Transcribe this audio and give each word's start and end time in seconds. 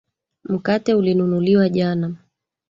Mkate 0.43 0.95
ulinunuliwa 0.95 1.69
jana. 1.69 2.15